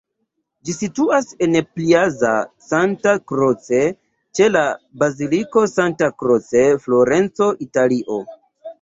[0.69, 2.31] Ĝi situas en la Piazza
[2.71, 3.83] Santa Croce,
[4.41, 4.67] ĉe la
[5.05, 8.23] Baziliko Santa Croce, Florenco, Italio.